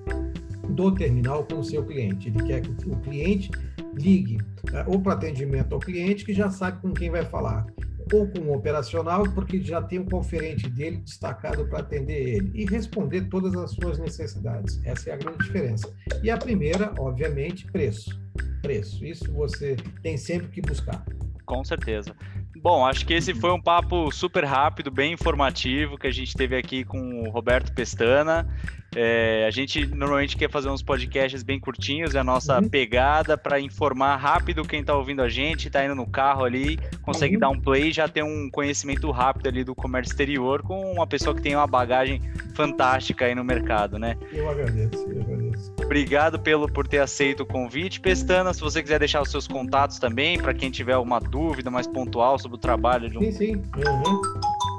do 0.70 0.94
terminal 0.94 1.44
com 1.44 1.60
o 1.60 1.64
seu 1.64 1.86
cliente. 1.86 2.30
Ele 2.30 2.44
quer 2.44 2.62
que 2.62 2.90
o 2.90 2.96
cliente 2.98 3.52
ligue 3.94 4.38
né, 4.72 4.84
ou 4.88 5.00
para 5.00 5.14
atendimento 5.14 5.74
ao 5.74 5.80
cliente, 5.80 6.26
que 6.26 6.34
já 6.34 6.50
sabe 6.50 6.82
com 6.82 6.94
quem 6.94 7.10
vai 7.10 7.26
falar, 7.26 7.66
ou 8.14 8.28
com 8.28 8.40
o 8.40 8.56
operacional, 8.56 9.24
porque 9.34 9.62
já 9.62 9.82
tem 9.82 10.00
um 10.00 10.06
conferente 10.06 10.70
dele 10.70 10.98
destacado 10.98 11.68
para 11.68 11.80
atender 11.80 12.36
ele 12.36 12.52
e 12.54 12.66
responder 12.66 13.30
todas 13.30 13.56
as 13.56 13.72
suas 13.72 13.98
necessidades. 14.00 14.80
Essa 14.84 15.12
é 15.12 15.14
a 15.14 15.18
grande 15.18 15.38
diferença. 15.40 15.94
E 16.24 16.30
a 16.30 16.38
primeira, 16.38 16.94
obviamente, 16.98 17.66
preço. 17.72 18.20
Preço. 18.62 19.06
Isso 19.06 19.32
você 19.32 19.76
tem 20.02 20.18
sempre 20.18 20.50
que 20.50 20.62
buscar. 20.62 21.04
Com 21.46 21.64
certeza. 21.64 22.16
Bom, 22.62 22.86
acho 22.86 23.06
que 23.06 23.14
esse 23.14 23.34
foi 23.34 23.52
um 23.52 23.62
papo 23.62 24.12
super 24.12 24.44
rápido, 24.44 24.92
bem 24.92 25.14
informativo 25.14 25.98
que 25.98 26.08
a 26.08 26.12
gente 26.12 26.36
teve 26.36 26.58
aqui 26.58 26.84
com 26.84 27.24
o 27.24 27.30
Roberto 27.30 27.72
Pestana. 27.74 28.48
É, 28.96 29.46
a 29.48 29.52
gente 29.52 29.86
normalmente 29.86 30.36
quer 30.36 30.50
fazer 30.50 30.68
uns 30.68 30.82
podcasts 30.82 31.42
bem 31.42 31.60
curtinhos, 31.60 32.16
é 32.16 32.20
a 32.20 32.24
nossa 32.24 32.60
uhum. 32.60 32.68
pegada 32.68 33.38
para 33.38 33.60
informar 33.60 34.18
rápido 34.18 34.64
quem 34.64 34.82
está 34.82 34.96
ouvindo 34.96 35.22
a 35.22 35.30
gente, 35.30 35.68
está 35.68 35.86
indo 35.86 35.96
no 35.96 36.08
carro 36.08 36.44
ali, 36.44 36.78
consegue 37.02 37.36
uhum. 37.36 37.40
dar 37.40 37.50
um 37.50 37.60
play 37.60 37.90
e 37.90 37.92
já 37.94 38.08
ter 38.08 38.24
um 38.24 38.50
conhecimento 38.50 39.10
rápido 39.12 39.48
ali 39.48 39.64
do 39.64 39.74
comércio 39.74 40.12
exterior 40.12 40.62
com 40.62 40.92
uma 40.92 41.08
pessoa 41.08 41.36
que 41.36 41.42
tem 41.42 41.56
uma 41.56 41.68
bagagem 41.68 42.22
fantástica 42.56 43.26
aí 43.26 43.36
no 43.36 43.44
mercado, 43.44 43.98
né? 43.98 44.18
Eu 44.34 44.50
agradeço, 44.50 45.06
eu 45.10 45.22
agradeço. 45.22 45.39
Obrigado 45.84 46.40
pelo, 46.40 46.72
por 46.72 46.88
ter 46.88 47.00
aceito 47.00 47.44
o 47.44 47.46
convite, 47.46 48.00
Pestana. 48.00 48.54
Se 48.54 48.62
você 48.62 48.82
quiser 48.82 49.00
deixar 49.00 49.22
os 49.22 49.30
seus 49.32 49.46
contatos 49.48 50.00
também, 50.00 50.40
para 50.40 50.54
quem 50.54 50.70
tiver 50.70 50.94
alguma 50.94 51.20
dúvida 51.20 51.72
mais 51.72 51.88
pontual 51.88 52.38
sobre 52.38 52.58
o 52.58 52.60
trabalho 52.60 53.10
de 53.10 53.18
um. 53.18 53.22
Sim, 53.22 53.32
sim. 53.32 53.56
Uhum. 53.56 54.22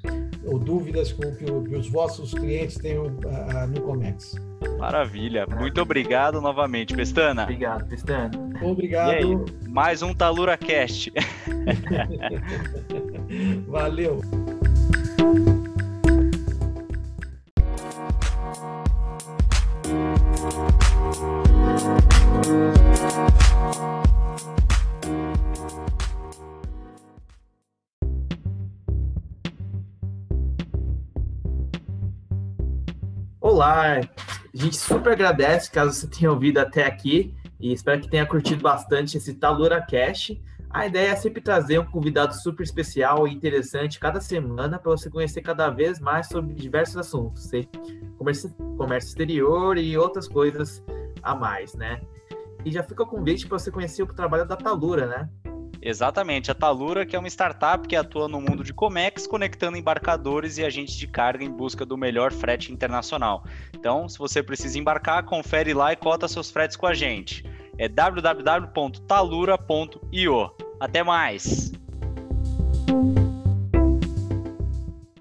ou 0.46 0.58
dúvidas 0.58 1.12
que, 1.12 1.30
que, 1.34 1.46
que 1.46 1.76
os 1.76 1.90
vossos 1.90 2.34
clientes 2.34 2.78
tenham 2.78 3.08
uh, 3.08 3.68
no 3.68 3.82
Comex. 3.82 4.36
Maravilha. 4.80 5.46
Muito 5.48 5.82
obrigado 5.82 6.40
novamente, 6.40 6.96
Pestana. 6.96 7.44
Obrigado, 7.44 7.86
Pestana. 7.88 8.32
Obrigado. 8.62 9.12
Aí, 9.12 9.38
mais 9.68 10.02
um 10.02 10.14
Talura 10.14 10.56
Cast. 10.58 11.12
Valeu. 13.68 14.22
Olá, 33.42 33.98
a 33.98 34.02
gente 34.54 34.78
super 34.78 35.14
agradece 35.14 35.72
caso 35.72 35.94
você 35.94 36.08
tenha 36.08 36.30
ouvido 36.32 36.60
até 36.60 36.86
aqui 36.86 37.34
e 37.60 37.74
espero 37.74 38.00
que 38.00 38.10
tenha 38.10 38.28
curtido 38.28 38.62
bastante 38.62 39.18
esse 39.18 39.34
Talura 39.34 39.82
Cash. 39.82 40.38
A 40.70 40.86
ideia 40.86 41.14
é 41.14 41.16
sempre 41.16 41.42
trazer 41.42 41.80
um 41.80 41.86
convidado 41.86 42.36
super 42.36 42.62
especial 42.62 43.28
e 43.28 43.34
interessante 43.34 44.00
cada 44.00 44.22
semana 44.22 44.78
para 44.78 44.92
você 44.92 45.10
conhecer 45.10 45.42
cada 45.42 45.72
vez 45.72 46.00
mais 46.00 46.28
sobre 46.28 46.54
diversos 46.54 46.98
assuntos, 46.98 47.50
comércio, 48.20 48.54
comércio 48.78 49.08
exterior 49.08 49.80
e 49.80 49.98
outras 49.98 50.28
coisas 50.28 50.84
a 51.24 51.34
mais, 51.34 51.74
né? 51.74 52.00
E 52.66 52.72
já 52.72 52.84
fica 52.84 53.04
o 53.04 53.06
convite 53.06 53.48
para 53.48 53.60
você 53.60 53.72
conhecer 53.72 54.02
o 54.02 54.08
trabalho 54.08 54.46
da 54.46 54.56
Talura, 54.58 55.06
né? 55.06 55.30
Exatamente, 55.82 56.50
a 56.50 56.56
Talura, 56.56 57.06
que 57.06 57.16
é 57.16 57.20
uma 57.20 57.28
startup 57.28 57.88
que 57.88 57.96
atua 57.96 58.28
no 58.28 58.42
mundo 58.42 58.64
de 58.64 58.74
Comex, 58.74 59.28
conectando 59.28 59.78
embarcadores 59.78 60.58
e 60.58 60.66
agentes 60.66 60.96
de 60.96 61.06
carga 61.06 61.44
em 61.44 61.52
busca 61.52 61.86
do 61.86 61.96
melhor 61.96 62.32
frete 62.32 62.74
internacional. 62.74 63.46
Então, 63.72 64.10
se 64.10 64.18
você 64.18 64.42
precisa 64.42 64.80
embarcar, 64.80 65.24
confere 65.26 65.76
lá 65.76 65.94
e 65.94 65.96
cota 65.96 66.28
seus 66.28 66.50
fretes 66.50 66.76
com 66.76 66.88
a 66.88 66.96
gente. 66.96 67.46
É 67.78 67.88
www.talura.io. 67.88 69.06
Até 70.80 71.04
mais! 71.04 71.72